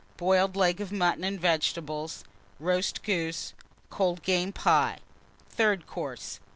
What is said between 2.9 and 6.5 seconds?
Goose. Cold Game Pie. THIRD COURSE.